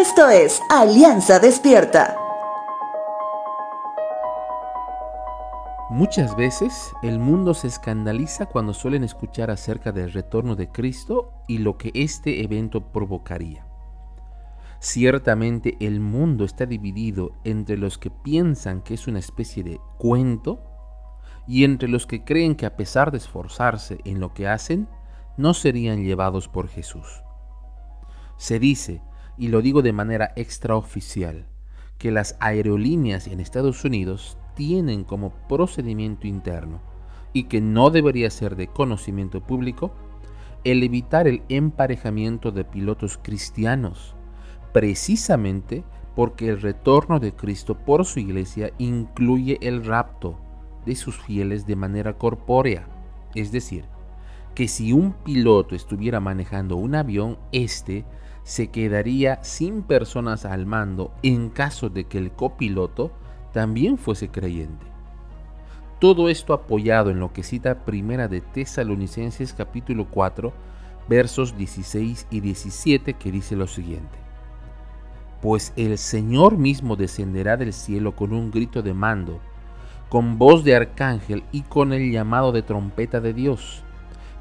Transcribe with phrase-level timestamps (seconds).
[0.00, 2.16] Esto es Alianza Despierta.
[5.90, 11.58] Muchas veces el mundo se escandaliza cuando suelen escuchar acerca del retorno de Cristo y
[11.58, 13.66] lo que este evento provocaría.
[14.78, 20.62] Ciertamente el mundo está dividido entre los que piensan que es una especie de cuento
[21.46, 24.88] y entre los que creen que a pesar de esforzarse en lo que hacen,
[25.36, 27.22] no serían llevados por Jesús.
[28.38, 29.02] Se dice,
[29.36, 31.46] y lo digo de manera extraoficial,
[31.98, 36.80] que las aerolíneas en Estados Unidos tienen como procedimiento interno
[37.32, 39.92] y que no debería ser de conocimiento público
[40.64, 44.14] el evitar el emparejamiento de pilotos cristianos,
[44.72, 45.84] precisamente
[46.14, 50.38] porque el retorno de Cristo por su iglesia incluye el rapto
[50.84, 52.86] de sus fieles de manera corpórea,
[53.34, 53.84] es decir,
[54.54, 58.04] que si un piloto estuviera manejando un avión, éste
[58.42, 63.12] se quedaría sin personas al mando en caso de que el copiloto
[63.52, 64.86] también fuese creyente.
[65.98, 70.52] Todo esto apoyado en lo que cita Primera de Tesalonicenses capítulo 4,
[71.08, 74.18] versos 16 y 17 que dice lo siguiente.
[75.42, 79.40] Pues el Señor mismo descenderá del cielo con un grito de mando,
[80.08, 83.84] con voz de arcángel y con el llamado de trompeta de Dios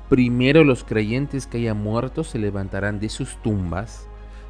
[0.09, 4.07] Primero los creyentes que hayan muerto se levantarán de sus tumbas,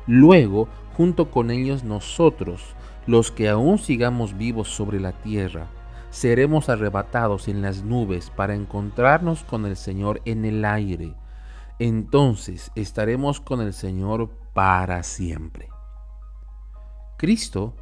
[0.07, 5.67] luego junto con ellos nosotros, los que aún sigamos vivos sobre la tierra,
[6.09, 11.13] seremos arrebatados en las nubes para encontrarnos con el Señor en el aire.
[11.77, 15.69] Entonces estaremos con el Señor para siempre.
[17.17, 17.75] Cristo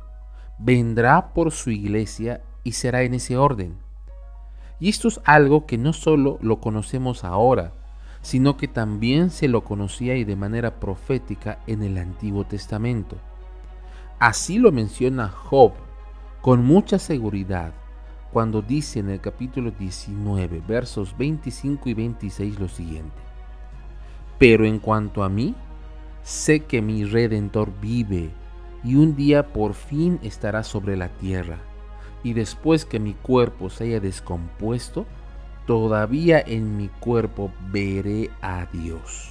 [0.57, 3.77] vendrá por su iglesia y será en ese orden.
[4.79, 7.73] Y esto es algo que no solo lo conocemos ahora,
[8.21, 13.17] sino que también se lo conocía y de manera profética en el Antiguo Testamento.
[14.19, 15.73] Así lo menciona Job
[16.41, 17.73] con mucha seguridad
[18.31, 23.15] cuando dice en el capítulo 19, versos 25 y 26 lo siguiente.
[24.37, 25.55] Pero en cuanto a mí,
[26.21, 28.29] sé que mi redentor vive
[28.83, 31.57] y un día por fin estará sobre la tierra
[32.27, 35.05] y después que mi cuerpo se haya descompuesto,
[35.65, 39.29] todavía en mi cuerpo veré a Dios.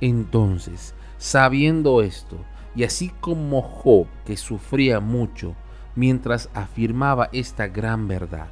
[0.00, 2.38] Entonces, sabiendo esto,
[2.74, 5.54] y así como Job, que sufría mucho
[5.94, 8.48] mientras afirmaba esta gran verdad,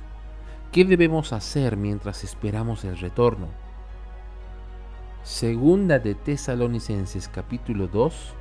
[0.70, 3.48] ¿qué debemos hacer mientras esperamos el retorno?
[5.22, 8.34] Segunda de Tesalonicenses capítulo 2,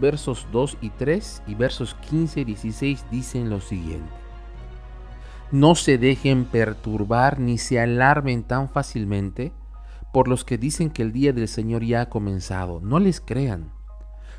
[0.00, 4.10] versos 2 y 3 y versos 15 y 16 dicen lo siguiente.
[5.50, 9.52] No se dejen perturbar ni se alarmen tan fácilmente
[10.12, 12.80] por los que dicen que el día del Señor ya ha comenzado.
[12.80, 13.70] No les crean,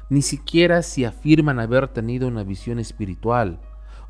[0.09, 3.59] ni siquiera si afirman haber tenido una visión espiritual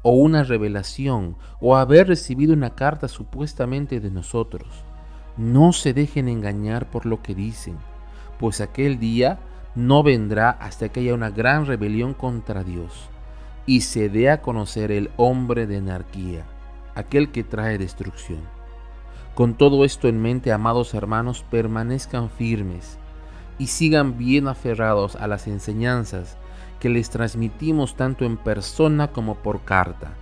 [0.02, 4.68] o una revelación o haber recibido una carta supuestamente de nosotros.
[5.38, 7.78] No se dejen engañar por lo que dicen,
[8.40, 9.40] pues aquel día
[9.76, 13.10] no vendrá hasta que haya una gran rebelión contra Dios
[13.66, 16.46] y se dé a conocer el hombre de anarquía,
[16.96, 18.42] aquel que trae destrucción.
[19.36, 23.00] Con todo esto en mente, amados hermanos, permanezcan firmes
[23.58, 26.38] y sigan bien aferrados a las enseñanzas
[26.80, 30.14] que les transmitimos tanto en persona como por carta,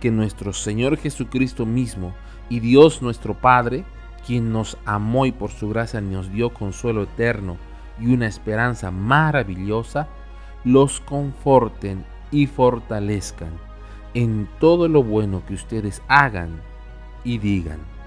[0.00, 2.14] que nuestro Señor Jesucristo mismo
[2.48, 3.84] y Dios nuestro Padre,
[4.26, 7.58] quien nos amó y por su gracia nos dio consuelo eterno,
[8.00, 10.08] y una esperanza maravillosa,
[10.64, 13.50] los conforten y fortalezcan
[14.14, 16.60] en todo lo bueno que ustedes hagan
[17.24, 17.97] y digan.